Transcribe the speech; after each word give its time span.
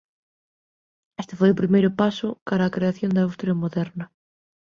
Este 1.21 1.33
foi 1.39 1.49
o 1.51 1.59
primeiro 1.61 1.89
paso 2.01 2.27
cara 2.47 2.69
á 2.69 2.73
creación 2.75 3.11
da 3.13 3.21
Austria 3.27 3.59
moderna. 3.63 4.05